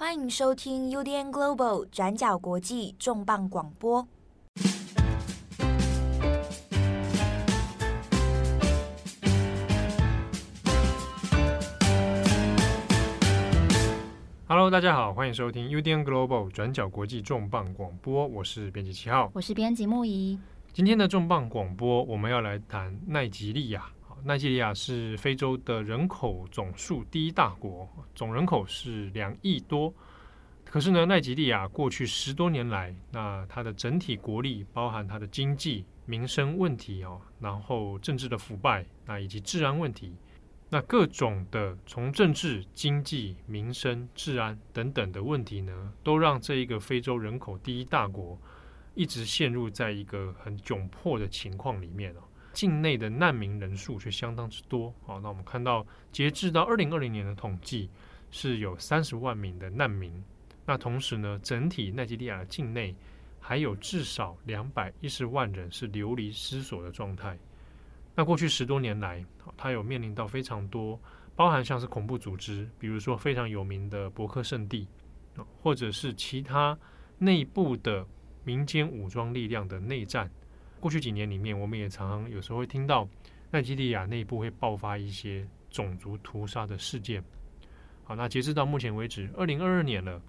[0.00, 4.06] 欢迎收听 UDN Global 转角国际重磅广播。
[14.46, 18.24] Hello，大家好，欢迎收听 UDN Global 转角国际重磅广播。
[18.24, 20.38] 我是编辑七号，我是编辑木仪。
[20.72, 23.86] 今天的重磅广播，我们要来谈奈吉利亚。
[24.24, 29.92] 奈及利亚是非洲的人口总数第一大国，总人口是两亿多。
[30.64, 40.14] 可是呢，奈及利亚过去十多年来，那它的整体国力，包含它的经济、民生问题哦，然后政治的腐败，那以及治安问题，
[40.68, 48.38] 那各种的从政治、经济、民生、治安等等的问题呢，都让这一个非洲人口第一大国
[48.94, 52.20] 一直陷入在一个很窘迫的情况里面哦。
[52.58, 57.88] 境内的难民人数却相当之多，好，那我们看到截至到二零二零年的统计
[58.32, 60.12] 是有三十万名的难民。
[60.66, 62.96] 那同时呢，整体奈及利亚的境内
[63.38, 67.38] 还有至少两百一十万人是流离失所的状态。
[68.16, 69.24] 那过去十多年来，
[69.56, 71.00] 它有面临到非常多，
[71.36, 74.88] 包含像是恐怖组织，比如说非常有名的博克圣地，
[75.62, 76.76] 或者是其他
[77.18, 78.04] 内部的
[78.42, 80.28] 民间武装力量的内战。
[80.80, 83.08] 过去几年里面，我们也常常有时候会听到
[83.50, 87.22] 奈及利亚内部会爆发一些种族屠杀的事件。
[88.04, 90.20] 好，那截至到目前为止，二零二二年了，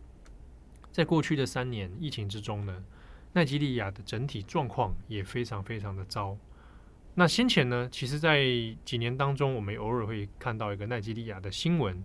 [0.92, 2.84] 在过去的三年疫情之中呢，
[3.32, 6.36] 奈及利亚的整体状况也非常非常的糟。
[7.16, 8.44] 那先前呢，其实在
[8.84, 12.02] 几年当中，我们偶尔会看到一个奈及利亚的新闻，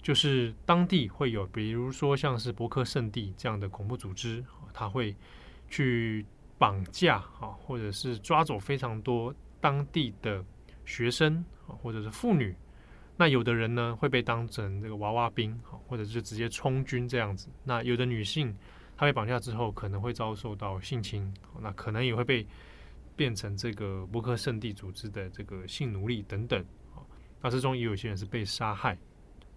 [0.00, 5.16] 就是当地会有，比如说像是博克圣地这样的恐怖组织，他会
[5.68, 6.24] 去。
[6.60, 10.44] 绑架啊，或者是抓走非常多当地的
[10.84, 12.54] 学生啊，或者是妇女。
[13.16, 17.48] 那有的人呢会被当成这个娃娃兵啊，或者是直接充军这样子。
[17.64, 18.54] 那有的女性
[18.94, 22.46] 她被绑架之后可能会遭受到性侵，那可能也会被
[23.16, 26.60] 变成这个博克圣地组织的这个性奴隶等等
[26.94, 27.00] 啊。
[27.40, 28.98] 那之中也有些人是被杀害。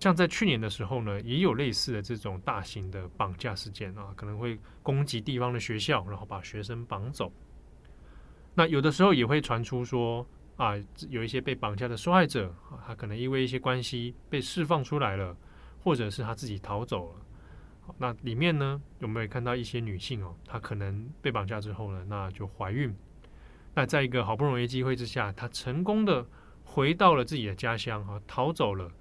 [0.04, 7.32] 像在去年的时候呢，也有类似的这种大型的绑架事件啊，可能会攻击地方的学校，然后把学生绑走。
[8.54, 10.28] 那有的时候也会传出说
[10.58, 10.74] 啊，
[11.08, 15.34] 有一些被绑架的受害者啊，他可能因为一些关系被释放出来了，
[15.82, 17.22] 或者是他自己逃走了。
[17.98, 22.94] 那里面呢，有没有看到一些女性哦，她可能被绑架之后呢，那就怀孕。
[23.74, 26.26] 那在一个好不容易机会之下，她成功的
[26.66, 28.92] 回到了自己的家乡啊，逃走了。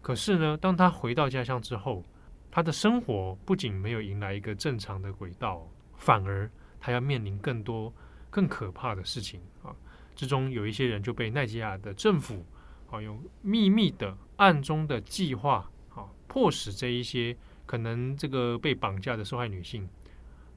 [0.00, 2.04] 可是呢，当他回到家乡之后，
[2.50, 6.50] 他的生活不仅没有迎来一个正常的轨道，反而
[6.80, 7.92] 他要面临更多
[8.30, 9.74] 更可怕的事情啊！
[10.14, 12.44] 之中有一些人就被奈及利亚的政府
[12.90, 17.36] 啊用秘密的、暗中的计划啊，迫使这一些
[17.66, 19.86] 可能这个被绑架的受害女性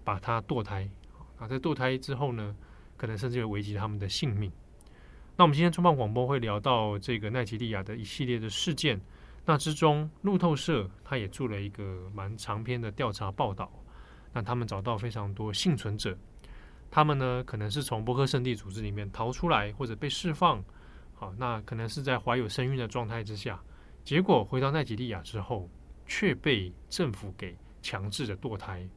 [0.03, 0.90] 把她堕胎
[1.38, 2.56] 啊，在堕胎之后呢，
[2.96, 4.52] 可能甚至会危及他们的性命。
[5.35, 9.02] 那我们今天重磅广播会聊到这个奈及利亚的一系列的事件。
[9.51, 13.69] 那之中，路透社他也做了一个蛮长篇的调查报道。
[14.31, 16.17] 那他们找到非常多幸存者，
[16.89, 20.63] 他们呢可能是从博克圣地组织里面逃出来，或者被释放。
[21.13, 23.61] 好，那可能是在怀有身孕的状态之下，
[24.06, 25.69] 结果回到奈及利亚之后，
[26.06, 28.88] 却被政府给强制的堕胎。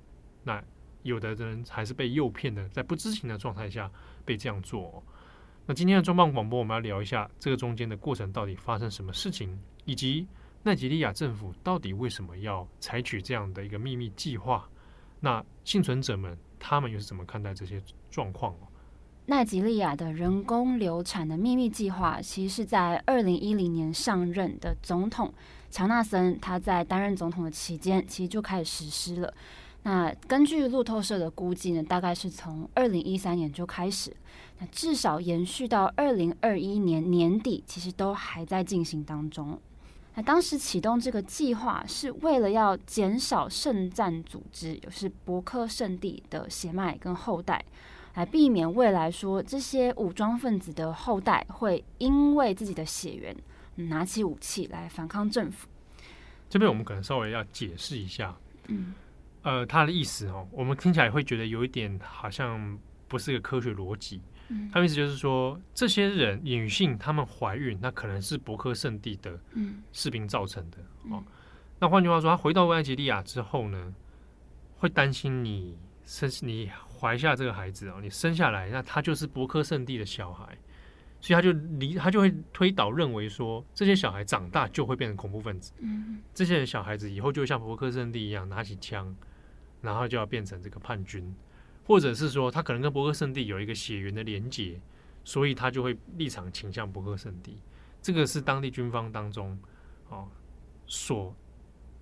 [0.44, 0.62] 那
[1.03, 3.91] 有的人还是被诱骗的，在不知情的状态下
[4.25, 5.03] 被这样做。
[5.66, 9.59] 那今天的重磅广播，我们要聊一下这个中间的过程到底发生什么事情。
[9.87, 10.26] 以及
[10.64, 14.66] 奈及利亚政府到底为什么要采取这样的一个秘密计划？
[15.20, 17.80] 那幸存者们他们又是怎么看待这些
[18.10, 18.54] 状况？
[19.26, 25.32] 奈及利亚的人工流产的秘密计划，其实是在二零一零年上任的总统
[25.70, 29.34] 乔纳森他在担任总统的期间，其实就开始实施了。
[29.82, 34.16] 那根据路透社的估计呢，大概是从二零一三年就开始，
[34.58, 39.60] 那至少延续到二零二一年年底，其实都还在进行当中。
[40.16, 47.64] 那当时启动这个计划是为了要减少圣战组织，也就是伯克圣地的血脉跟后代，
[48.14, 53.37] 来避免未来说这些武装分子的后代会因为自己的血缘
[53.75, 55.66] 拿起武器来反抗政府。
[56.49, 58.37] 这边我们可能稍微要解释一下，
[58.69, 58.94] 嗯，
[59.43, 62.78] 呃，他的意思哦，我们听起来会觉得有一点好像
[63.08, 64.20] 不是一个科学逻辑。
[64.73, 69.39] 他们意思就是说，这些人女性她们怀孕，那可能是伯克圣地的
[69.93, 70.79] 士兵造成的。
[71.11, 71.23] 哦，
[71.79, 73.95] 那换句话说，她回到埃及利亚之后呢，
[74.77, 80.56] 会担心你生你怀下这个孩子哦，你生下来，那他就是伯克圣地的小孩，
[81.21, 85.73] 所以他就离他就会推导认为说，这些小孩长大就会变成恐怖分子。
[85.79, 89.15] 嗯，这些人小孩子以后就像伯克圣地一样拿起枪，
[89.81, 91.35] 然后就要变成这个叛军，
[91.84, 94.81] 或者是说他可能跟伯克圣地有一个血缘的连结，
[95.25, 97.58] 所以他就会立场倾向伯克圣地。
[98.02, 99.58] 这个是当地军方当中
[100.08, 100.28] 哦
[100.86, 101.34] 所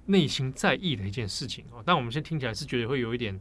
[0.07, 1.83] 内心在意的一件事情哦。
[1.85, 3.39] 但我们现在听起来是觉得会有一点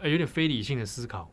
[0.00, 1.30] 呃有点非理性的思考，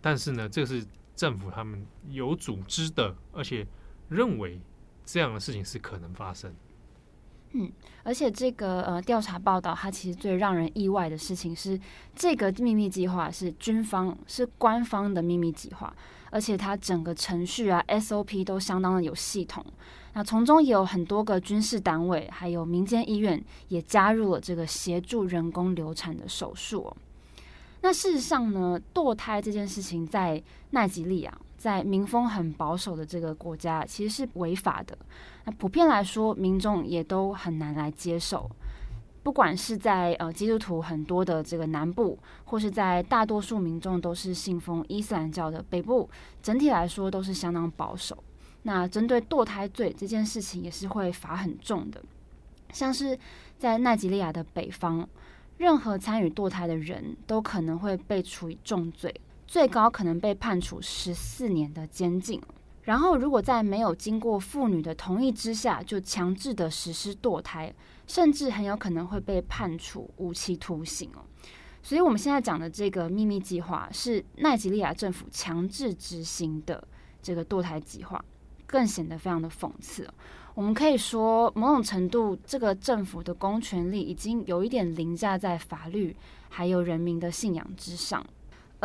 [0.00, 0.86] 但是呢，这个是。
[1.16, 3.66] 政府他们有组织的，而且
[4.10, 4.60] 认为
[5.02, 6.54] 这样的事情是可能发生。
[7.52, 7.70] 嗯，
[8.02, 11.78] 而且这个呃调查报道，它其实最让人意外的事情是，
[12.14, 15.94] 这个秘密计划是军方是官方的秘密计划，
[16.30, 19.64] 而且它整个程序啊 SOP 都相当的有系统。
[20.12, 26.94] 那从中也有很多个军事单位，还有民间医院也加入了这个协助人工流产的手术。
[27.82, 34.96] 那事实上呢，堕胎这件事情在奈及利亚，在民风很保守的这个国家，其实是违法的。
[35.44, 38.50] 那普遍来说，民众也都很难来接受。
[39.22, 46.08] 不管是在呃基督徒很多的这个南部，或是在大多数民众都是信奉伊斯兰教的北部，
[46.42, 48.22] 整体来说都是相当保守。
[48.62, 52.02] 那针对堕胎罪这件事情，也是会罚很重的。
[52.72, 53.18] 像是
[53.58, 55.08] 在奈及利亚的北方。
[55.58, 59.10] 任何参与堕胎的人都可能会被处以重罪，
[59.46, 62.40] 最高可能被判处十四年的监禁。
[62.82, 67.74] 然后，如果在没有经过妇女的同意之下就强制的实施堕胎，
[68.06, 71.22] 甚至很有可能会被判处无期徒刑哦。
[71.82, 76.86] 所以，我们现在讲的这个秘密计划是奈及利亚政府强制执行的
[77.20, 78.24] 这个堕胎计划，
[78.66, 80.08] 更显得非常的讽刺。
[80.54, 86.16] 我们可以说，某种程度，这个政府的公权力已经有一点凌驾在法律
[86.48, 88.24] 还有人民的信仰之上，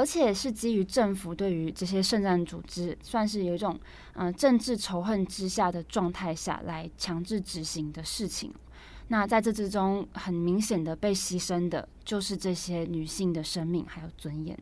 [0.01, 3.79] 而且是基于政府对于这些圣战组织算是有一种
[4.15, 8.51] 嗯、政治仇恨之下的状态下来强制执行的事情。
[9.09, 14.57] 那在这之中，很明显的被牺牲的就是这些女性的生命还有尊严。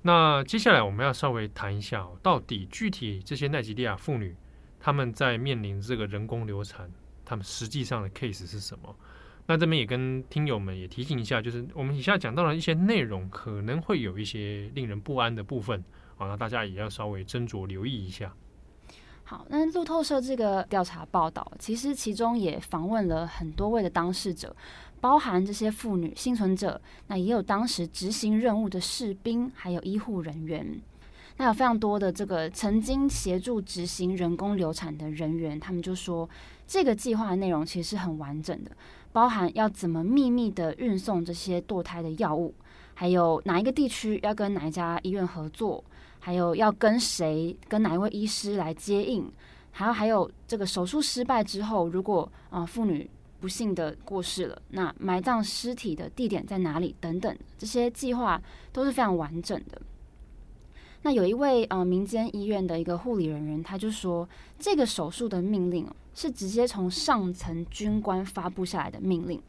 [0.00, 4.34] 那接下来我们要稍微谈一下，到底具体这些奈及利亚妇女。
[4.80, 6.90] 他们在面临这个人工流产，
[7.26, 8.96] 他们实际上的 case 是什么？
[9.46, 15.84] 那这边也跟听友们也提醒一下，就是我们以下讲到的一些内容，可能会有一些令人不安的部分，
[16.16, 18.32] 好，那大家也要稍微斟酌留意一下。
[19.24, 24.54] 好，那路透社这个调查报道，其实其中也访问了很多位的当事者，
[25.00, 30.80] 包含这些妇女幸存者，那也有当时执行任务的士兵，还有医护人员。
[31.38, 36.28] 那有非常多的这个曾经协助执行人工流产的人员，他们就说，
[36.66, 38.70] 这个计划内容其实是很完整的，
[39.12, 42.54] 包含要怎么秘密的运送这些堕胎的药物，
[42.94, 45.84] 还有哪一个地区要跟哪一家医院合作，
[46.18, 49.30] 还有要跟谁、跟哪一位医师来接应，
[49.70, 53.08] 还有还有这个手术失败之后，如果啊、妇女
[53.40, 58.40] 不幸的过世了，那埋葬尸体的地点在哪里等等，这些计划
[58.72, 59.80] 都是非常完整的。
[61.02, 64.28] 那有一位呃民间医院的一个护理人员，他就说，
[64.58, 69.40] 这个手术的命令是直接从上层军官发布下来的命令，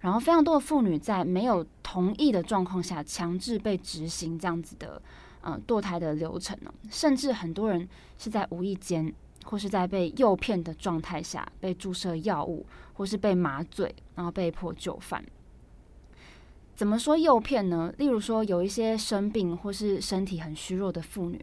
[0.00, 5.00] 然后非常多的妇女在没有同意的状况下，强制被执行这样子的
[5.40, 7.88] 呃堕胎的流程呢，甚至很多人
[8.18, 9.12] 是在无意间
[9.44, 15.24] 或是在被诱骗的状态下被注射药物，或是被麻醉，然后被迫就范。
[16.80, 17.92] 怎么说诱骗呢？
[17.98, 21.38] 例如说，有一些生病或是身体很虚弱的妇女，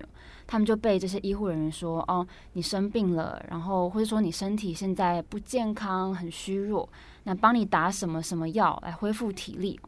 [0.48, 6.90] 他们就被这些医护人员说：“哦，你生病了，然后或者说你身体现在不健康，很虚弱，
[7.26, 9.80] 那帮你打什么什么药来恢复体力，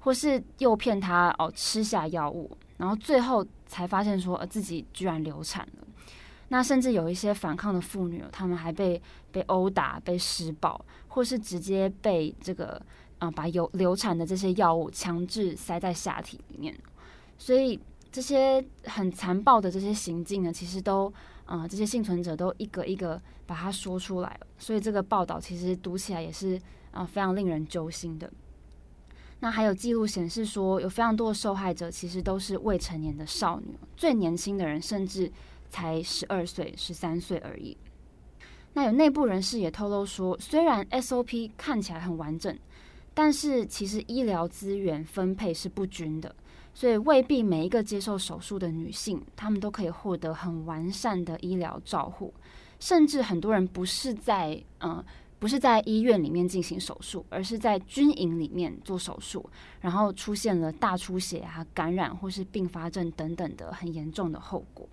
[0.00, 5.86] 或是诱骗他哦吃下药物，然后最后才发现说，呃，自己居然流产了。
[6.48, 12.82] 那甚至有一些反抗的妇女，他们还被被殴打、被施暴，或是直接被这个。”
[13.18, 16.76] 啊，把有流产的这些药物强制塞在下体里面，
[17.38, 17.80] 所以
[18.12, 21.12] 这些很残暴的这些行径呢，其实都
[21.46, 24.46] 啊、这些幸存者都一个一个把它说出来了。
[24.58, 28.30] 所以这个报道其实读起来也是啊、非常令人揪心的。
[29.40, 35.30] 那还有记录显示说，有非常多的受害者其实都是未成年的少女，最年轻的人甚至
[35.68, 37.76] 才十二岁、十三岁而已。
[38.72, 42.54] 那有内部人士也透露说，虽然 SOP 看起来很完整。
[43.18, 46.36] 但是其实医疗资源分配是不均的，
[46.74, 52.34] 所以未必每一个接受手术的女性，她们都可以获得很完善的医疗照护。
[52.78, 55.02] 甚至很多人不是在嗯，
[55.38, 59.48] 不是在医院里面进行手术，而是在军营里面做手术，
[59.80, 64.86] 然后出现了大出血啊、感染或是并发症等等的很严重的后果。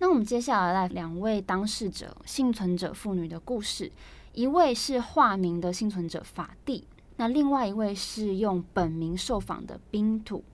[0.00, 3.90] 那我们接下来来两位当事者幸存者妇女的故事，
[4.32, 10.44] 一位是化名的幸存者法蒂，那另外一位是用本名受访的冰土。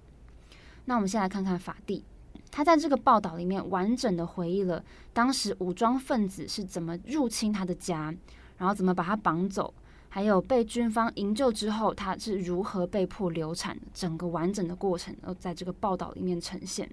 [0.87, 2.03] 那我们先来看看法蒂，
[2.51, 8.15] 他在这个报道里面完整的回忆了当时武装分子是怎么入侵他的家，
[8.57, 9.75] 然后怎么把他绑走，
[10.09, 16.91] 还有被军方营救之后他是如何被迫流产，整个完整的过程都在这个报道里面呈现。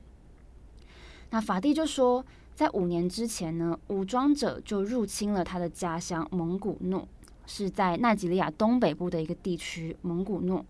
[1.33, 2.23] 那法蒂就说，
[2.53, 7.07] 在五年之前呢，武装者就入侵了他的家乡蒙古诺，
[7.47, 10.63] 是在奈及利亚东北部的一个地区蒙古诺。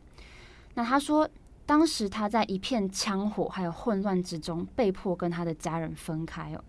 [0.76, 1.30] 那他说。
[1.66, 6.62] 当时他在一片枪火还有混乱之中，被迫跟他的家人分开哦。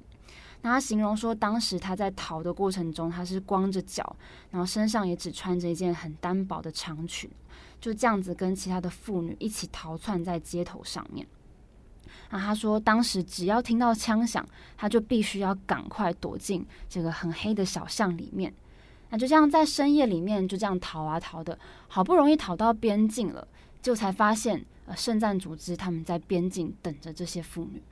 [0.62, 4.14] 那他形容说，当时他在逃的过程中，他是光着脚，
[4.52, 7.28] 然后身上也只穿着一件很单薄的长裙，
[7.80, 11.26] 就这样子跟其他的妇女一起逃窜在街头上面。
[12.30, 18.52] 那他说，当时只要听到枪响，他就必须要赶快躲进这个很黑的小巷里面。
[19.10, 23.46] 那就这样在深夜里面就这样逃啊逃的，好不容易逃到边境了，
[23.82, 24.64] 就才发现。
[24.86, 27.82] 呃，圣战组织他们在边境等着这些妇女。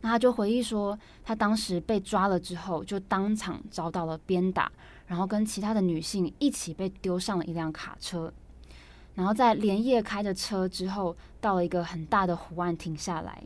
[0.00, 4.72] 那他就回忆说，他当时被抓了之后，就当场遭到了鞭打，
[5.06, 8.32] 然后跟其他的女性一起被丢上了一辆卡车，
[9.14, 13.42] 然后在连夜开着车之后，到了一个很大的湖岸停下来。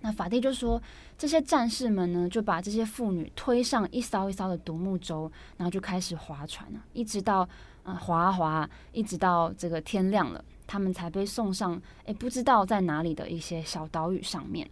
[0.00, 0.80] 那法蒂就说，
[1.16, 7.48] 这些战士们呢，就把这些妇女推上一艘一艘的独木舟，然后就开始划船了，一直到
[7.84, 10.44] 呃划啊划，一直到这个天亮了。
[10.66, 14.68] 他们才被送上，诶，不知道在哪里的一些小岛屿上面。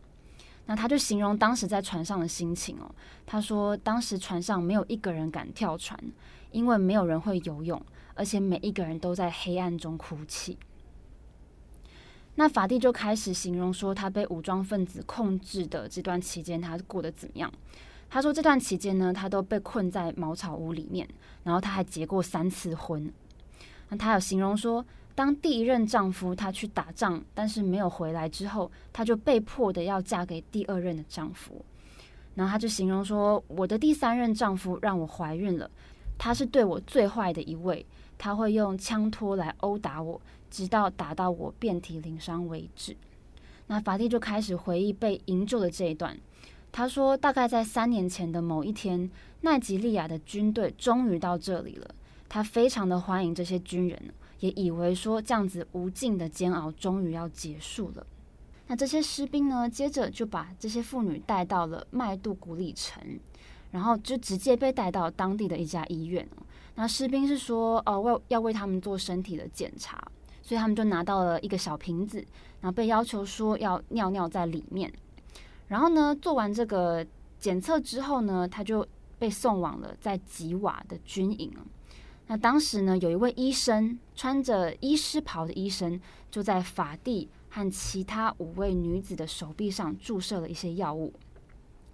[0.65, 2.91] 那他就形容当时在船上的心情哦，
[3.27, 5.99] 他说当时船上没有一个人敢跳船，
[6.51, 7.81] 因为没有人会游泳，
[8.15, 10.59] 而且每一个人都在黑暗中哭泣。
[12.35, 17.53] 那法蒂就开始形容说，他被武装分子控制的这段期间，他过得怎么样？
[18.09, 21.09] 他说这段期间呢，他都被困在茅草屋里面，
[21.45, 23.13] 然后他还结过三次婚。
[23.89, 24.85] 那他有形容说。
[25.15, 31.63] 当第一任丈夫他去打仗，但是没有回来之后，他就被迫的要嫁给第二任的丈夫。
[32.35, 35.71] 然后他就形容说：“我的第三任丈夫让我怀孕了，
[36.17, 37.85] 他是对我最坏的一位，
[38.23, 42.97] 他会用枪托来殴打我，直到打到我遍体鳞伤为止。”
[43.67, 46.17] 那法蒂就开始回忆被营救的这一段。
[46.71, 49.11] 他说：“大概在三年前的某一天，
[49.41, 51.95] 奈及利亚的军队终于到这里了，
[52.29, 58.07] 他非常的欢迎这些军人。”也以为说这样子无尽的煎熬终于要结束了。
[58.69, 63.03] 那这些士兵呢，接着就把这些妇女带到了麦杜古里城，
[63.73, 66.29] 然后就直接被带到当地的一家医院。
[66.75, 70.03] 那士兵是说，呃，为要为他们做身体的检查，
[70.41, 72.19] 所以他们就拿到了一个小瓶子，
[72.61, 74.93] 然后被要求说要尿尿在里面。
[75.69, 77.07] 然后呢，做完这个
[77.39, 78.87] 检测之后呢，他就
[79.19, 81.53] 被送往了在吉瓦的军营。
[82.27, 86.01] 那当时呢，有一位医生穿着医师袍的医生，
[86.31, 91.13] 就在法蒂和其他五位女子的手臂上注射了一些药物。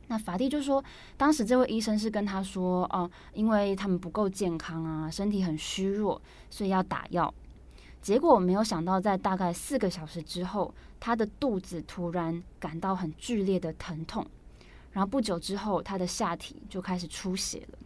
[0.09, 0.83] 那法蒂就说，
[1.17, 7.33] 当时这位医生是跟他说，哦，因为他们不够健康啊，身体很虚弱，所以要打药。
[8.01, 14.27] 结果没有想到，在大概四个小时之后，他的肚子突然感到很剧烈的疼痛，
[14.93, 17.79] 然后不久之后，他的下体就开始出血了。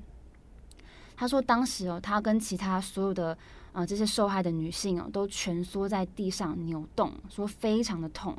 [1.16, 3.36] 他说：“当时哦，他跟其他所有的
[3.72, 8.36] 啊、这些受害的女性哦，都蜷缩在地上扭动，说非常的痛。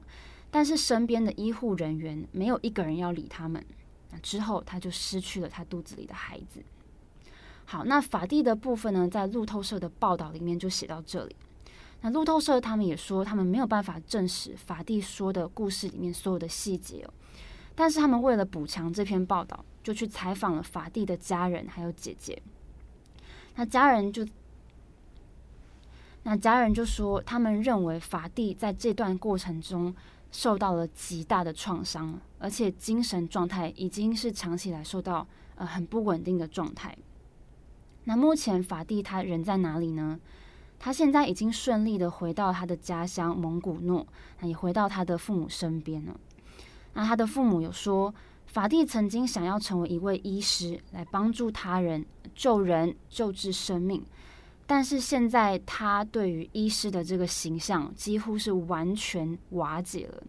[0.54, 3.66] 但是身边的医护人员没有一个人要理他们。
[4.12, 6.64] 那之后他就失去了他肚子里的孩子。
[7.66, 11.36] 好，那法蒂的部分呢，在路透社的报道里面就写到这里。
[12.02, 17.14] 那路透社他们也说，他们没有办法证实法蒂说的故事里面所有的细节哦。
[17.74, 22.40] 但是他们为了补强这篇报道，就去采访了法蒂的家人还有姐姐。”
[23.56, 24.24] 那家人就，
[26.22, 29.96] 那家人就说，他们认为法蒂在这段过程中
[30.34, 35.26] 受到了极大的创伤，而且精神状态已经是长期来受到
[35.56, 36.94] 呃很不稳定的状态。
[38.04, 40.20] 那目前法蒂他人在哪里呢？
[40.80, 44.06] 他现在已经顺利的回到他的家乡蒙古诺，
[44.42, 46.20] 也回到他的父母身边了。
[46.96, 48.14] 那他的父母有说，
[48.48, 52.06] 法蒂曾经想要成为一位医师，来帮助他人。
[52.36, 54.04] 救人、救治生命，
[54.66, 60.24] 但是现在他对于医师的这个形象几乎是完全瓦解了。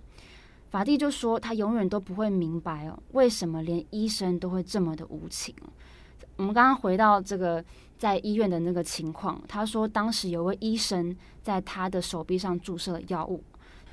[0.71, 5.55] 法蒂就说，他永远都不会明白哦，为什么连医生都会这么的无情。
[6.37, 7.65] 我们刚刚回到这个
[7.97, 13.41] 在医院的那个情况，他说当时有位医生在他的手臂上注射了药物，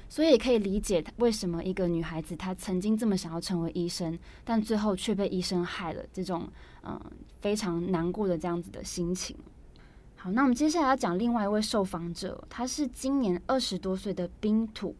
[0.09, 6.49] 所以也可以理解为什么一个女孩子她曾经这么想要成为医生，但最后却被医生害了，这种
[6.83, 6.99] 嗯、
[7.39, 9.37] 非常难过的这样子的心情。
[10.23, 14.95] 好，那我们接下来要讲另外一位受访者，他是今年二十多岁的冰土。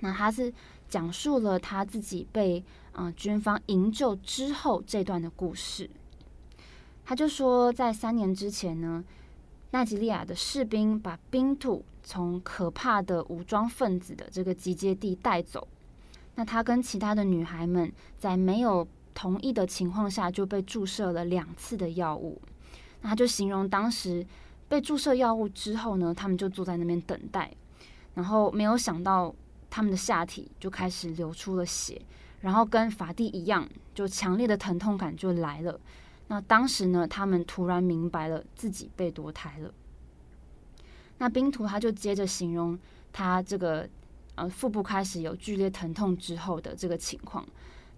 [0.00, 0.50] 那他是
[0.88, 5.90] 讲述了他自己被啊、呃、军方营救之后这段的故事。
[7.04, 9.04] 他就说，在三年之前呢，
[9.72, 15.68] 奈吉利亚的士兵把冰土从可怕的武装分子的这个集结地带走。
[16.36, 22.40] 那他跟其他的女孩们在没有同意的情况下就被注射了两次的药物。
[23.02, 24.24] 那他就形容当时
[24.68, 27.52] 被注射药物之后呢，他们就坐在那边等待，
[28.14, 29.34] 然后没有想到
[29.68, 32.00] 他们的下体就开始流出了血，
[32.40, 35.78] 然后跟法蒂一样，就强烈的疼痛感就来了。
[36.28, 39.74] 那当时呢，他们突然明白了自己被堕胎了。
[41.18, 42.78] 那冰图他就接着形容
[43.12, 43.88] 他这个
[44.36, 47.44] 呃腹部开始有剧烈疼痛之后的这个情况，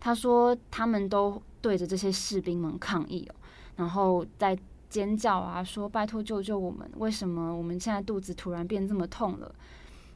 [0.01, 3.35] 他说他们都对着这些士兵们抗议哦，
[3.77, 4.59] 然后在。
[4.95, 6.89] 尖叫啊，说拜托救救我们！
[6.99, 9.53] 为什么我们现在肚子突然变这么痛了？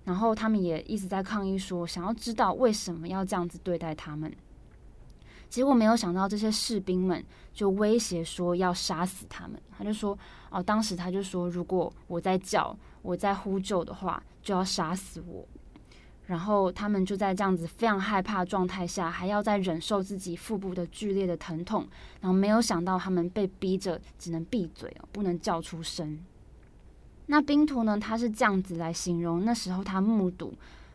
[0.04, 4.32] 然后他们也一直在抗议，说想要知道为什么要这样子对待他们。
[5.50, 9.60] 结果没有想到，这些士兵们就威胁说要杀死他们。
[9.76, 10.16] 他就说
[10.48, 15.44] ：“哦，当时他就说，如果我在叫，我在呼救的话，就要杀死我。”
[16.28, 21.88] 然后他们就在这样子非常害怕状态下，还要再忍受自己腹部的剧烈的疼痛。
[22.20, 26.18] 然后没有想到，他们被逼着只能闭嘴哦，不能叫出声。
[27.30, 27.98] 那冰图呢？
[27.98, 30.52] 他是这样子来形容那时候他目睹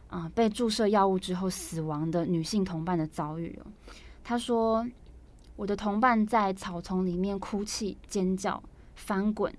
[0.08, 3.72] 啊、被注射药物之后死亡的女性同伴的遭遇哦。
[4.24, 4.88] 他说
[5.58, 8.62] ：“我的同伴在草丛里面哭泣、尖叫、
[8.94, 9.52] 翻滚，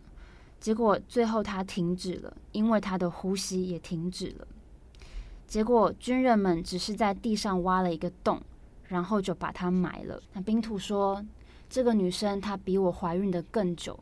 [0.61, 4.47] 结果最后他停止了，因为他的呼吸也停止了。”
[5.47, 8.41] 结果军人们只是在地上挖了一个洞，
[8.89, 10.21] 然后就把她埋了。
[10.33, 11.25] 那冰兔说，
[11.71, 13.99] 这个女生她比我怀孕的更久，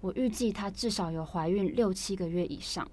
[0.00, 2.88] 我预计她至少有怀孕六七个月以上。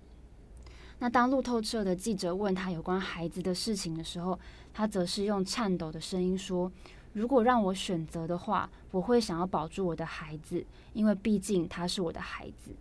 [0.99, 4.37] 那当路透社的记者问她有关孩子的事情的时候，
[4.73, 6.71] 她则是用颤抖的声音说
[7.13, 12.71] ：“如果让我选择的话，我会想要保住我的孩子，因为毕竟他是我的孩子。”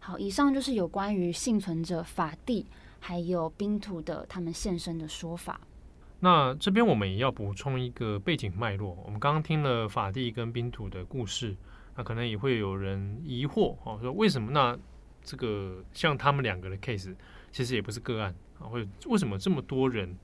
[0.00, 2.66] 好，以上就是有关于幸存者法蒂。
[3.00, 5.60] 还有冰土的他们现身的说法。
[6.20, 8.92] 那这边我们也要补充一个背景脉络。
[9.04, 11.56] 我们刚刚听了法蒂跟冰土的故事，
[11.96, 14.78] 那可能也会有人疑惑哦，说为什么那
[15.22, 17.16] 这个像他们两个的 case，
[17.50, 20.14] 其实也不是个案啊，会为什么这么多人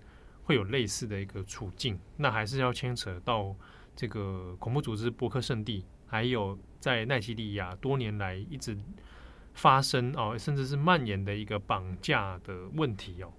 [0.44, 1.98] 会有类似的一个处境？
[2.18, 3.56] 那还是要牵扯到
[3.94, 8.76] 这个恐怖组织波克圣地，还有在奈及利亚多年来一直。
[9.56, 13.32] 发生哦，甚至是蔓延的一个绑架的问题哦。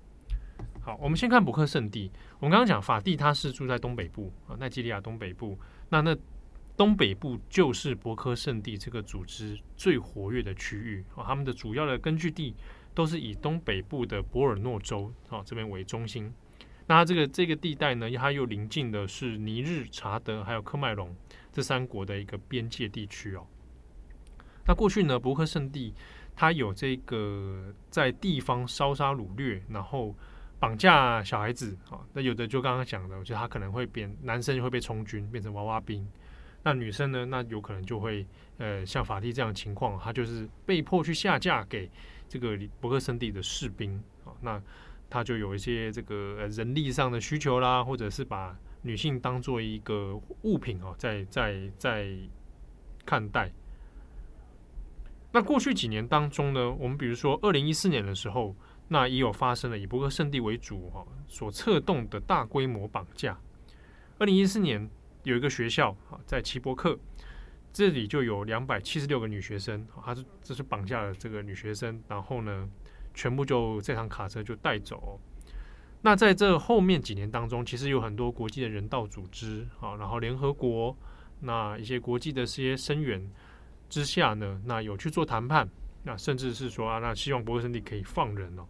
[0.81, 2.11] 好，我们先看博克圣地。
[2.39, 5.57] 我们刚刚讲法蒂，他是住在东北部啊，奈及利亚东北部。
[5.89, 6.17] 那那
[6.75, 12.55] 东北部就是博克圣地这个组织最活跃的区域啊，他们的主要的根据地
[12.95, 16.33] 都是以东北部的博尔诺州啊这边为中心。
[16.87, 21.15] 那这个这个地带呢，它又临近的是尼日、查德还有喀麦隆
[21.51, 23.45] 这三国的一个边界地区哦。
[24.67, 25.93] 那过去呢，博克圣地
[26.35, 30.13] 它有这个在地方烧杀掳掠，然后
[30.59, 32.01] 绑架小孩子啊。
[32.13, 36.07] 那有的就刚刚讲的，我觉得他可能会变男生会被充军变成娃娃兵，
[36.63, 38.27] 那女生呢，那有可能就会
[38.57, 41.89] 呃像法蒂这样的情况，他就是被迫去下嫁给
[42.27, 44.33] 这个博克圣地的士兵啊。
[44.41, 44.61] 那
[45.09, 52.13] 他就有一些这个人力上的需求啦，或者是把女性当做一个物品哦，在在在
[53.05, 53.49] 看待。
[55.33, 58.55] 那过去几年当中呢，我们比如说二零一四年的时候，
[58.87, 63.37] 那也有发生了以博克圣地为主哈所策动的大规模绑架。
[64.17, 64.89] 二零一四年
[65.23, 66.97] 有一个学校啊，在齐伯克
[67.73, 72.67] 这里就有两百七十六个女学生，他是这是绑架了这个女学生，然后呢，
[73.13, 75.19] 全部就这趟卡车就带走。
[76.01, 80.97] 那在这后面几年当中，其实有很多国际的人道组织啊，然后联合国
[81.41, 83.29] 那一些国际的这些声援。
[83.89, 85.69] 之下呢，那有去做谈判，
[86.03, 88.65] 那甚至是说啊，那希望博克圣地可以放人哦。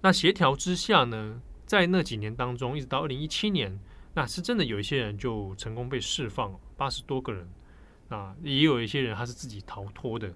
[0.00, 3.78] 那协调之下呢，在那几年当中，一直到二零一七年，
[4.14, 7.48] 那是真的有一些人就成功被释放，八十多个人。
[8.10, 10.32] 啊，也有一些人他是自己逃脱的。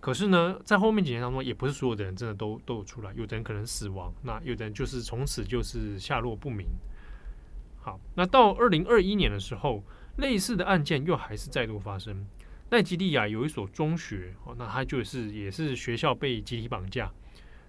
[0.00, 6.66] 可是呢，在后面几年当中，也不是所有的人真的都都有出来，有的人可能死亡，那有的人就是从此就是下落不明。
[7.82, 9.84] 好，那到二零二一年的时候，
[10.16, 12.26] 类似的案件又还是再度发生。
[12.74, 17.08] 奈及利亚有一所中学哦，那他就是也是学校被集体绑架。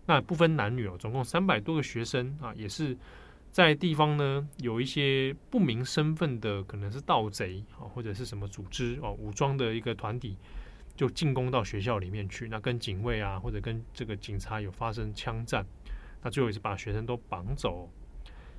[0.07, 2.97] 那不分男女哦，总共三百多个学生啊，也是
[3.51, 10.35] 在地方呢有一些不明身份的，可能是盗贼啊，或者是什么组织哦，武装的一个团体，
[10.95, 15.63] 就进攻到学校里面去，那跟警卫啊，或者跟这个警察有发生枪战，
[16.23, 17.87] 那最后也是把学生都绑走。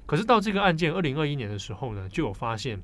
[0.07, 2.81] 可是到这个案件二零二一年的时候呢，就有发现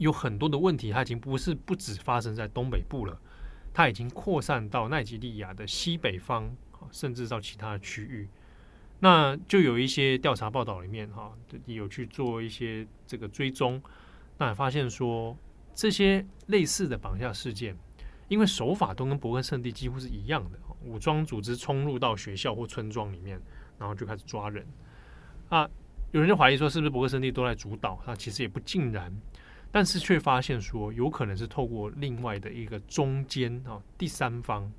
[0.00, 3.16] 有很多的问题，它已经不是不止发生在东北部了，
[3.72, 6.52] 它已经扩散到奈及利亚的西北方。
[6.90, 8.26] 甚至到其他的区域，
[9.00, 11.30] 那就有一些调查报道里面哈，
[11.66, 13.80] 有去做一些这个追踪，
[14.38, 15.36] 那发现说
[15.74, 17.76] 这些类似的绑架事件，
[18.28, 23.38] 因为手法都跟伯克圣地几乎是一样的，武装组织冲入到学校或村庄里面，
[23.78, 24.66] 然后就开始抓人
[25.50, 25.68] 啊。
[26.12, 28.02] 有人就怀疑说是不是伯克圣地都在主导？
[28.06, 29.14] 那其实也不尽然，
[29.72, 34.72] 但是却发现说有可能是透过另外的一个中间啊第三方。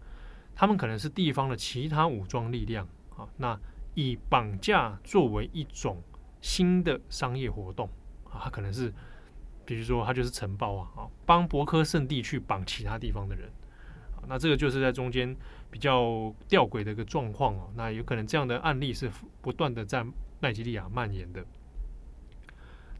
[0.54, 3.58] 他们可能是地方的其他武装力量啊，那
[3.96, 6.04] 以绑架作为一种
[6.42, 7.90] 新的商业活动
[8.26, 8.94] 啊，他可能是，
[9.66, 13.50] 比如说他就是承包啊，啊，帮博科圣地去绑其他地方的人，
[14.18, 15.36] 啊，那这个就是在中间
[15.72, 19.10] 比较吊诡的一个状况哦，那有可能这样的案例是
[19.42, 20.06] 不断的在
[20.42, 21.44] 奈及利亚蔓延的。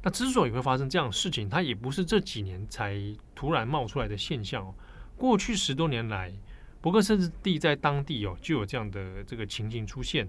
[0.04, 3.00] 那之所以会发生这样的事情，它也不是这几年才
[3.36, 4.74] 突然冒出来的现象哦，
[5.16, 6.34] 过去十多年来。
[6.82, 10.28] 伯克甚至地在当地哦，就有这样的这个情形出现。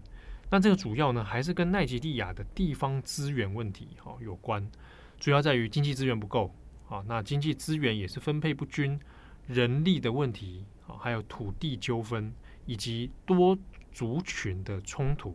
[0.51, 4.71] 那这个主要呢，还是跟奈及利亚的地方资源问题哈有关。
[5.19, 6.55] 主要在于经济资源不够
[6.91, 9.01] 啊，那经济资源也是分配不均，
[9.47, 12.31] 人力的问题啊，还有土地纠纷
[12.67, 13.57] 以及多
[13.91, 15.35] 族群的冲突。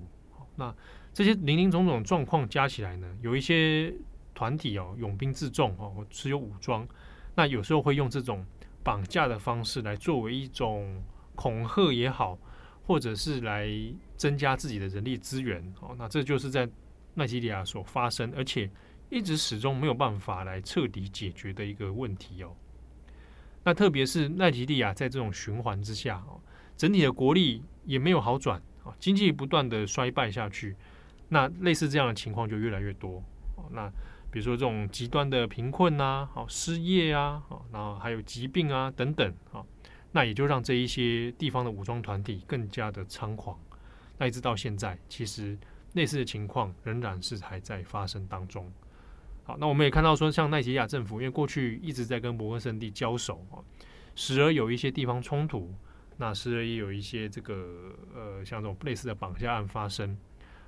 [0.55, 0.71] 那
[1.11, 3.91] 这些林林总总状况加起来呢，有一些
[4.37, 6.87] 团体哦，拥兵自重哦，持有武装，
[7.33, 8.45] 那有时候会用这种。
[8.83, 11.03] 绑架的方式来作为一种
[11.35, 12.39] 恐吓也好，
[12.85, 13.67] 或者是来
[14.15, 16.69] 增加自己的人力资源哦，那这就是在
[17.13, 18.69] 奈及利亚所发生，而且
[19.09, 22.55] 一直始终没有办法来彻底解决的一个问题哦。
[23.65, 26.39] 那特别是奈及利亚在这种循环之下哦，
[26.77, 30.77] 整体的国力也没有好转啊，经济不断的衰败下去，
[31.27, 33.21] 那类似这样的情况就越来越多
[33.57, 33.65] 哦。
[33.69, 33.91] 那
[34.37, 39.65] 比如说这种极端的贫困啊，好失业啊，好，然后还有疾病啊等等，啊，
[40.11, 43.57] 那也就让这一些地方的武装团体更加的猖狂。
[44.19, 45.57] 那一直到现在，其实
[45.93, 48.71] 类似的情况仍然是还在发生当中。
[49.43, 53.57] 好，那我们也看到说，像奈及利亚政府，因为过去一直在跟摩根圣地交手啊，
[54.13, 55.73] 时而有一些地方冲突，
[56.17, 60.15] 那时而也有一些这个呃，像这种类似的绑架案发生。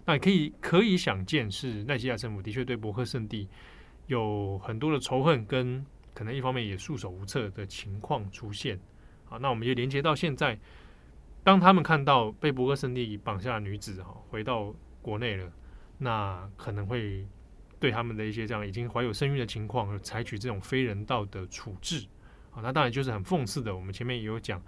[0.06, 3.48] 那可以可以想见，是奈及利亚政府的确对伯克圣地
[4.08, 5.86] 有很多的仇恨，跟
[6.16, 8.80] 可能一方面也束手无策的情况出现。
[9.26, 10.58] 好，那我们也连接到现在，
[11.44, 15.52] 当他们看到被伯克圣地绑架的女子哈回到国内了，
[16.00, 17.28] 那可能会
[17.80, 22.08] 对他们的一些这样已经怀有身孕的情况，采取这种非人道的处置。
[22.50, 23.76] 好，那当然就是很讽刺的。
[23.76, 24.60] 我们前面也有讲，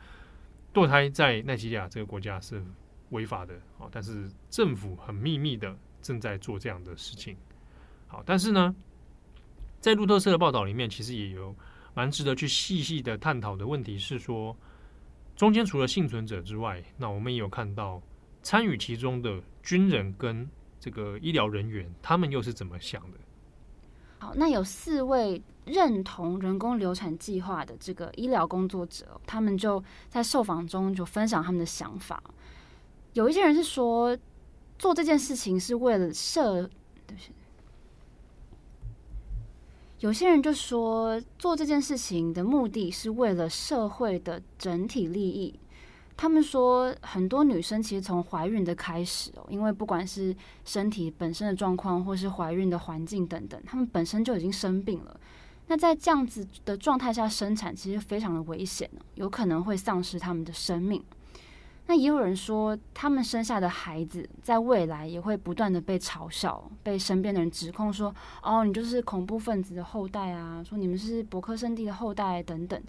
[0.72, 2.64] 堕胎在奈及利亚这个国家是。
[3.12, 7.38] 违法的啊，但是政府很秘密的正在做这样的事情。
[8.08, 8.76] 好，但是呢，
[9.80, 11.56] 在路透社的报道里面，其实也有
[11.94, 14.56] 蛮值得去细细的探讨的问题是说，
[15.36, 18.02] 中间除了幸存者之外，那我们也有看到
[18.42, 23.18] 参与其中的军人跟这个医疗人员，他们又是怎么想的？
[24.20, 32.22] 好，那有四位认同人工流产计划的这个医疗工作者，他们就在受访中就分享他们的想法。
[33.14, 34.18] 有一些人是说，
[34.80, 36.64] 做这件事情是为了社，
[37.06, 37.32] 对不起。
[40.00, 45.60] 有些人就说，做这件事情的目的是为了社会的整体利益。
[46.18, 55.20] 他们说，很多女生其实从怀孕的开始哦，因为不管是身体本身的状况，或是怀孕的环境等等，她们本身就已经生病了。
[55.68, 61.04] 那在这样子的状态下生产，其实非常的危险，有可能会丧失他们的生命。
[61.88, 72.82] 那也有人说，他们生下的孩子在未来也会不断的被嘲笑，被身边的人指控说：“哦，你就是恐怖分子的后代啊！”说你们是伯克圣地的后代等等。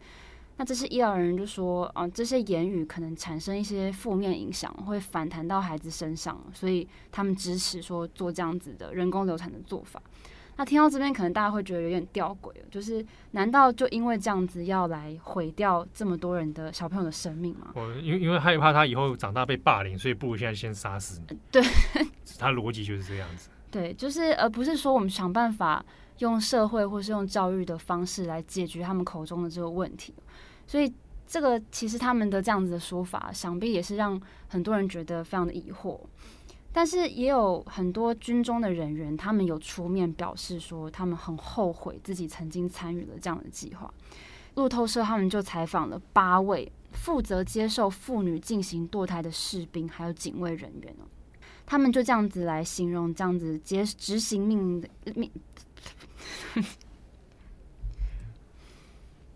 [0.59, 10.01] 那这些医疗人就说：“啊，这些言语可能产生一些负面影响，会反弹到孩子身上，所以他们支持说做这样子的人工流产的做法。”
[10.57, 17.73] 那听到这边，可能大家会觉得有点吊诡，就是难道就因为这样子要来毁掉这么多人的小朋友的生命吗？
[17.75, 21.39] 我因为因为害怕他以后长大被霸凌，所以不如现在先杀死你。
[21.51, 21.63] 对，
[22.39, 23.49] 他逻辑就是这样子。
[23.71, 25.83] 对，就是而不是说我们想办法
[26.19, 30.15] 用社会或是用教育的方式来解决他们口中的这个问题。
[30.67, 30.93] 所以
[31.27, 35.99] 这个其实他们的这样子的说法，想必也是让很多人觉得非常的疑惑。
[36.73, 43.93] 但是也有很多军中的人员，他们有出面表示说，他们很后悔自己曾经参与了这样的计划。
[44.55, 51.05] 路透社他们就采访了八位负责接受妇女进行堕胎的士兵，还有警卫人员哦，
[51.67, 55.31] 他们就这样子来形容这样子接执行命令的命，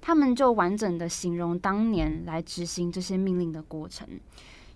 [0.00, 4.08] 他们就完整的形容当年来执行这些命令的过程。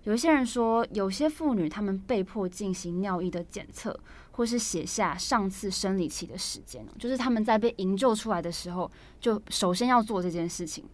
[0.05, 3.99] 有些人说，有些妇女她们被迫进行尿液的检测，
[4.33, 10.85] 或是写下上次生理期的时间，就是他们在被营救出来的时候，就首先要做这件事情。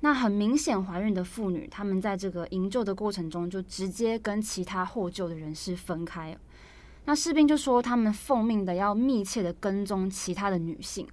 [0.00, 6.36] 那很明显怀孕的妇女，她们在这个营救的过程中，就直接跟其他获救的人士分开。
[7.06, 11.06] 那士兵就说，他们奉命的要密切的跟踪其他的女性。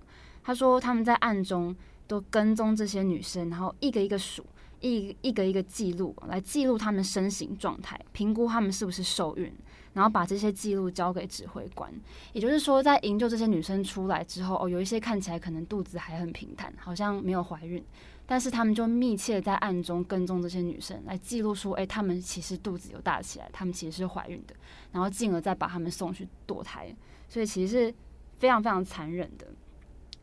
[0.44, 4.46] 他说，他们在暗中都跟踪这些女生，然后一个一个数。
[4.82, 9.54] 一一个一个记录来记录他们身形状态，评估他们是不是受孕，
[9.94, 11.91] 然后把这些记录交给指挥官。
[12.34, 17.84] 也就是说，在营救这些女生出来之后，哦，有一些看起来可能肚子还很平坦，好像没有怀孕，
[18.26, 24.56] 但是他们就密切在暗中跟踪这些女生，来记录说，诶，她们其实肚子有大起来，她们其实是怀孕的，
[24.91, 26.94] 然后进而再把她们送去堕胎。
[27.30, 27.94] 所以其实是
[28.39, 29.48] 非常非常残忍的。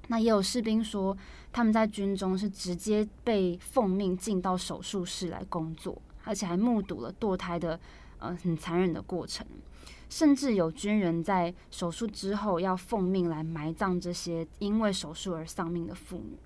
[0.08, 1.16] 那也有士兵说，
[1.52, 7.78] 他们在军中是直接被奉命进到手术室来工作，而且还目睹了堕胎的
[8.18, 9.46] 呃很残忍的过程，
[10.08, 16.38] 甚至有军人在手术之后要奉命来埋葬这些因为手术而丧命的妇女。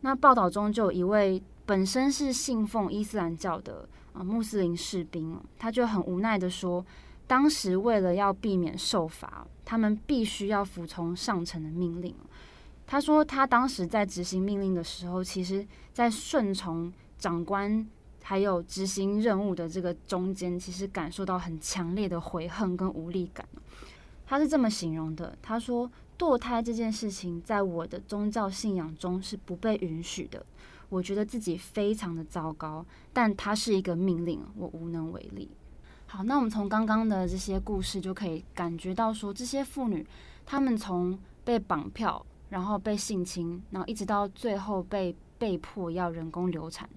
[0.00, 6.84] 那报道中就有一位本身是信奉伊斯兰教的啊、穆斯林士兵，他就很无奈的说，
[7.26, 12.14] 当时为了要避免受罚，他们必须要服从上层的命令。
[12.90, 17.86] 他说，他当时在执行命令的时候，其实，在顺从长官
[18.22, 23.46] 还有执行任务的这个中间，其实感受到很强烈的悔恨跟无力感。
[24.26, 30.44] 他是这么形容的：他说，堕胎这件事情在我的宗教信仰中是不被允许的。
[30.88, 35.50] 我觉得自己非常的糟糕，但它是一个命令，我无能为力。
[36.06, 40.06] 好，那我们从刚刚的这些故事就可以感觉到，说这些妇女，
[40.46, 42.24] 她们从被绑票。
[42.48, 46.88] 然后被性侵，然后一直到最后被被迫要人工流产，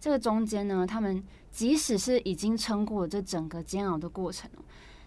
[0.00, 4.48] 这个中间呢，他们即使是已经撑过了这整个煎熬的过程，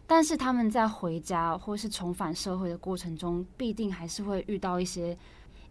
[0.06, 5.18] 但是他们在回家或是重返社会的过程中，必定还是会遇到一些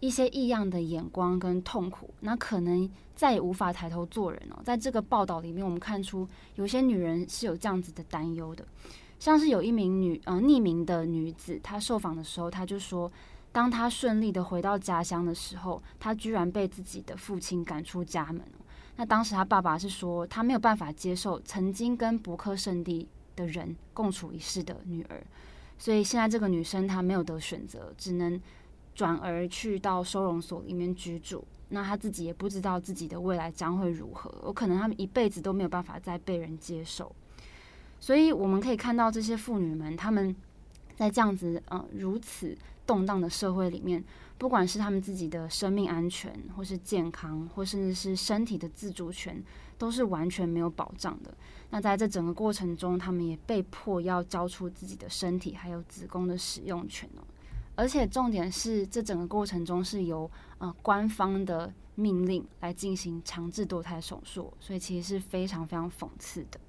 [0.01, 4.63] 一些异样的眼光跟痛苦，那可能再也无法抬头做人哦。
[4.65, 8.67] 在这个报道里面，我们看出有些女人是有这样子的担忧的，
[9.19, 13.13] 像是有一名女呃匿名的女子，她受访的时候，她就说。
[13.53, 18.43] 当他顺利的回到家乡的时候，他居然被自己的父亲赶出家门。
[18.97, 25.23] 那当时他爸爸是说，他没有办法接受曾经跟伯克圣地的人共处一室的女儿，
[25.79, 28.41] 所以现在这个女生她没有得选择，只能
[28.95, 31.45] 转而去到收容所里面居住。
[31.71, 37.11] 那她自己也不知道自己的未来将会如何，有可能他们一辈子都没有办法再被人接受。
[37.99, 40.35] 所以我们可以看到这些妇女们，她们
[40.97, 42.57] 在这样子，嗯、呃，如此。
[42.87, 44.03] 动荡的社会里面，
[44.39, 49.43] 不管是他们自己的生命安全，或是健康，或甚至是身体的自主权，
[49.79, 51.33] 都是完全没有保障的。
[51.71, 57.23] 那在这整个过程中，他们也被迫要交出自己的身体还有子宫的使用权哦。
[57.75, 66.61] 而且重点是，这整个过程中是由呃官方的命令来进行强制堕胎手术，所以其实是非常非常讽刺的。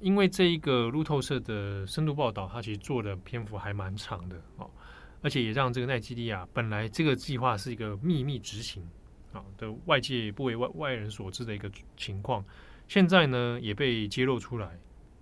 [0.00, 4.70] 因为这一个路透社的深度报道，它其实做的篇幅还蛮长的哦。
[5.20, 8.88] 而且也让这个奈吉利亚本来这个计划是一个秘密执行
[9.32, 12.44] 啊的外界不为外外人所知的一个情况，
[12.86, 14.78] 现在呢也被揭露出来。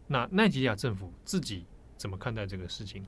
[0.09, 1.65] 那奈吉利亚政府自己
[1.97, 3.05] 怎么看待这个事情？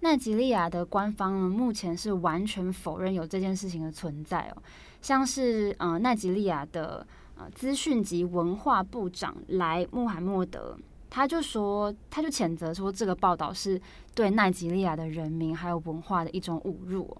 [0.00, 4.62] 奈吉利亚的官方，目前是完全否认有这件事情的存在哦。
[5.00, 10.76] 像是呃奈吉利亚的呃资讯及文化部长莱穆罕默德。
[11.14, 13.80] 他就说，他就谴责说，这个报道是
[14.16, 17.16] 对奈及利亚的人民还有文化的一种侮辱。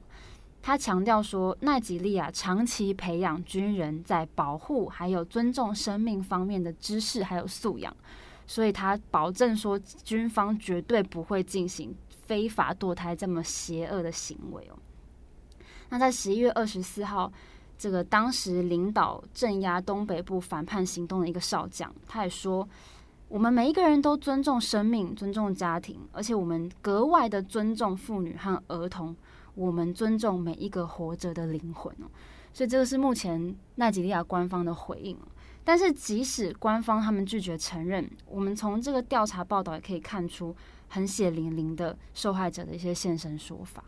[0.60, 7.96] 他强调说，奈及利亚长期培养军人在保护还有尊重生命方面的知识还有素养，
[8.48, 11.94] 所以他保证说，军方绝对不会进行
[12.26, 14.76] 非法堕胎这么邪恶的行为哦。
[15.90, 17.32] 那在十一月二十四号，
[17.78, 22.68] 这个当时领导镇压东北部反叛行动的一个少将，他也说。
[23.34, 29.16] 我们每一个人都尊重生命，尊重家庭，而且我们格外的尊重妇女和儿童。
[29.56, 32.06] 我们尊重每一个活着的灵魂哦。
[32.52, 35.18] 所以这个是目前奈及利亚官方的回应。
[35.64, 40.54] 但是即使官方他们拒绝承认，我们从这个调查报道也可以看出
[40.86, 43.82] 很血淋淋的受害者的一些现身说法。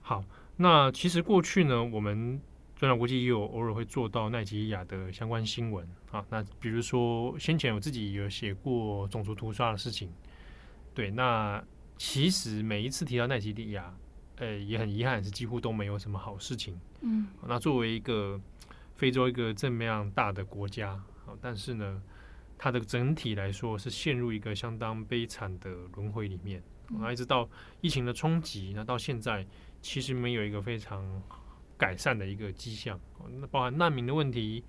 [0.00, 0.24] 好，
[0.56, 2.40] 那其实过去呢，我们
[2.78, 6.24] 转角国际也有偶尔会做到奈及利亚的相关新闻啊。
[6.30, 10.12] 那比如说先前我自己有写过种族屠杀的事情，
[10.94, 11.10] 对。
[11.10, 11.60] 那
[11.96, 13.92] 其实每一次提到奈及利亚，
[14.36, 16.80] 呃，也很遗憾是几乎都没有什么好事情。
[17.00, 17.26] 嗯。
[17.48, 18.40] 那作为一个
[18.94, 20.90] 非洲一个这么样大的国家
[21.26, 22.00] 啊，但是呢，
[22.56, 26.62] 它的整体来说是陷入一个相当悲惨的轮回里面。
[26.90, 29.44] 那一直到疫情的冲击，那到现在。
[29.80, 31.22] 其实没有一个非常
[31.78, 33.00] 改善的一个迹象，
[33.40, 34.64] 那包含难民的问题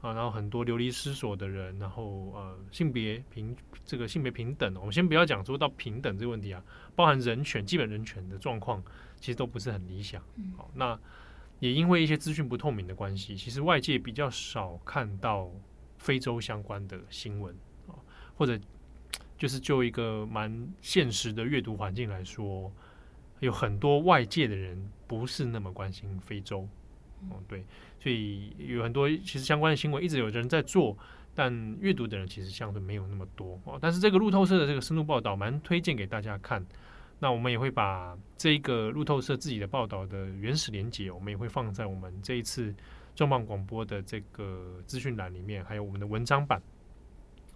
[0.00, 6.64] 啊，然后很多流离失所的人，然后呃性别平这个性别平等，我们先不要讲说到平等这个问题啊，
[6.96, 8.82] 包含人权基本人权的状况，
[9.20, 10.22] 其实都不是很理想。
[10.56, 10.98] 好，那
[11.60, 15.50] 也因为一些资讯不透明的关系，其实外界比较少看到
[15.98, 17.54] 非洲相关的新闻
[17.86, 17.92] 啊，
[18.36, 18.58] 或者
[19.36, 22.72] 就是就一个蛮现实的阅读环境来说。
[23.44, 26.66] 有很多外界的人不是那么关心非洲，
[27.28, 27.64] 哦，对，
[28.00, 30.96] 所以有很多其实相关的新闻一直有人在做，
[31.34, 33.78] 但阅读的人其实相对没有那么多哦。
[33.80, 36.64] 但是这个路透社的这个深度报道蛮推荐给大家看，
[37.18, 42.74] 那我们也会把这个路透社自己的报道的原始连接，我们也会放在我们这一次
[43.14, 46.62] 重磅广播的这个资讯栏里面，还有我们的文章版，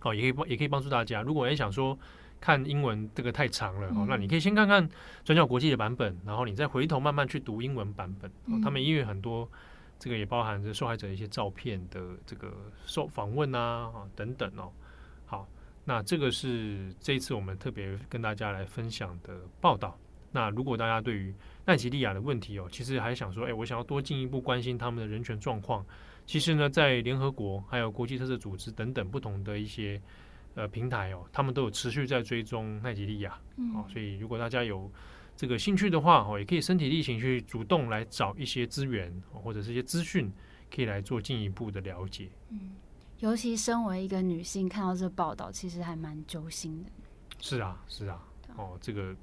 [0.03, 1.23] 哦，也可以帮也可以帮助大家。
[1.23, 1.99] 如果也想说。
[2.41, 4.89] 看英文这个太长了，哦，那你可以先看看
[5.25, 8.31] 转角国际的版本，然后你再回头慢慢去读英文版本。
[8.47, 9.49] 哦，他们因为很多
[9.99, 12.53] 这个也包含着受害者一些照片的这个
[12.87, 14.71] 受访问啊，啊等等哦。
[15.27, 15.49] 好，
[15.85, 19.99] 那这个是这一次我们特别跟大家来分享的报道。
[20.31, 25.85] 那如果大家对于奈及利亚的问题哦，其实还想说，哎，我想要多进一步关心他们的人权状况。
[26.25, 30.01] 其实呢，在联合国还有国际特色组织等等不同的一些。
[30.59, 33.39] 呃，平台哦，他们都有持续在追踪奈及利亚，
[33.77, 34.91] 哦，所以如果大家有
[35.37, 40.29] 这个兴趣的话，哦，也可以身体力行去主动来找一些资源，或者是一些资讯，
[40.69, 42.29] 可以来做进一步的了解。
[42.49, 42.73] 嗯，
[43.21, 46.91] 尤其身为一个女性，看到这报道，其实还蛮揪心的。
[47.39, 48.21] 是啊，是啊，
[48.57, 49.15] 哦，这个，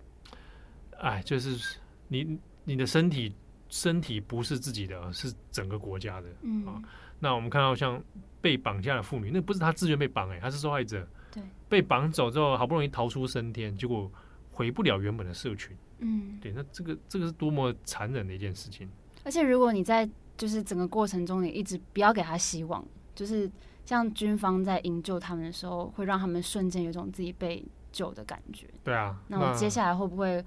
[1.00, 3.36] 哎，就是你你的身体
[3.67, 6.82] 身体不是自己的，是整个国家的，嗯啊。
[7.19, 8.02] 那我们看到像
[8.39, 11.06] 被绑架的妇女，那不是她自愿被绑，哎，她是受害者。
[11.36, 14.10] 对，被绑走之后，好不容易逃出升天，结果
[14.54, 15.76] 回不了原本的社群。
[16.00, 18.89] 嗯，对，那这个这个是多么残忍的一件事情。
[19.24, 23.50] 而且，如果你在就是整个过程中，你一直不要给他希望，就是
[23.86, 28.67] 像军方在营救他们的时候，会让他们瞬间有种自己被救的感觉。
[28.84, 30.43] 对啊，那我接下来会不会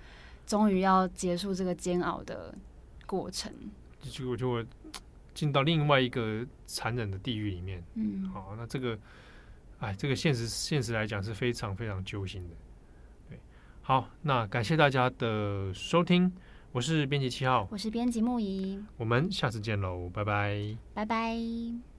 [0.46, 2.55] 终于要结束这个煎熬的
[3.07, 3.53] 过程？
[4.01, 4.66] 结果就会
[5.35, 7.83] 进到另外一个残忍的地狱里面。
[7.94, 8.98] 嗯，好，那这个。
[9.78, 12.54] 哎，这个现实现实来讲是非常非常揪心的。
[13.28, 13.38] 对，
[13.82, 16.32] 好，那感谢大家的收听，
[16.72, 21.97] 我是编辑七号，我是编辑木仪，我们下次见喽，拜拜，拜拜。